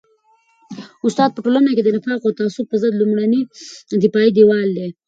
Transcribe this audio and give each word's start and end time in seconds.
استاد 1.07 1.29
په 1.33 1.39
ټولنه 1.45 1.71
کي 1.75 1.81
د 1.83 1.89
نفاق 1.95 2.21
او 2.25 2.35
تعصب 2.39 2.65
پر 2.69 2.77
ضد 2.81 2.93
لومړنی 2.99 3.41
دفاعي 4.03 4.29
دیوال 4.37 4.67
دی. 4.77 4.87